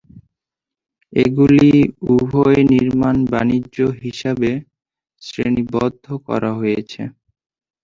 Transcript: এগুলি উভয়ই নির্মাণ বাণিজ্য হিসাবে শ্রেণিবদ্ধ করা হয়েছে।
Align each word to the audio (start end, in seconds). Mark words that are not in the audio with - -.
এগুলি 1.13 1.69
উভয়ই 2.11 2.63
নির্মাণ 2.73 3.15
বাণিজ্য 3.31 3.77
হিসাবে 4.01 4.51
শ্রেণিবদ্ধ 5.21 6.05
করা 6.27 6.51
হয়েছে। 6.59 7.01